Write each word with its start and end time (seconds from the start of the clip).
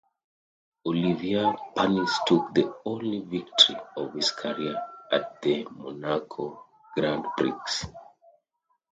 Olivier 0.83 1.53
Panis 1.75 2.19
took 2.25 2.55
the 2.55 2.73
only 2.85 3.19
victory 3.19 3.75
of 3.95 4.15
his 4.15 4.31
career 4.31 4.81
at 5.11 5.39
the 5.43 5.63
Monaco 5.69 6.65
Grand 6.95 7.23
Prix. 7.37 7.51